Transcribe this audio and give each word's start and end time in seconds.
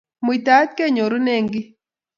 Muitaet 0.25 0.69
kenyerune 0.77 1.35
kiy. 1.51 1.65